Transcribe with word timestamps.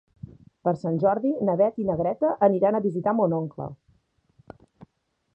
Per 0.67 0.71
Sant 0.83 0.95
Jordi 1.01 1.33
na 1.49 1.55
Beth 1.59 1.77
i 1.83 1.85
na 1.89 1.97
Greta 1.99 2.31
aniran 2.47 2.77
a 2.77 2.81
visitar 2.85 3.13
mon 3.19 3.35
oncle. 3.41 3.69